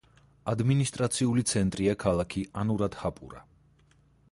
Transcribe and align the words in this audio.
ადმინისტრაციული 0.53 1.43
ცენტრია 1.51 1.95
ქალაქი 2.05 2.45
ანურადჰაპურა. 2.65 3.45